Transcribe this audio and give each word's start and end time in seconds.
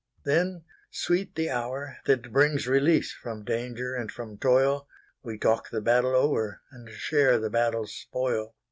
Then 0.23 0.63
sweet 0.89 1.35
the 1.35 1.51
hour 1.51 1.97
that 2.07 2.31
brings 2.33 2.65
releaseFrom 2.65 3.45
danger 3.45 3.93
and 3.93 4.11
from 4.11 4.39
toil; 4.39 4.87
We 5.21 5.37
talk 5.37 5.69
the 5.69 5.79
battle 5.79 6.15
over, 6.15 6.59
And 6.71 6.89
share 6.89 7.37
the 7.37 7.51
battle's 7.51 7.93
spoil. 7.93 8.55